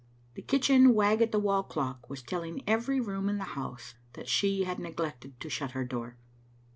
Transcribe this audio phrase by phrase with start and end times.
[0.33, 4.27] The kitchen wag at the wall clock was telling every room in the house that
[4.27, 6.17] she had neglected to shut her door.